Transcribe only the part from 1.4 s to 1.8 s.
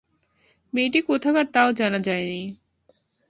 তাও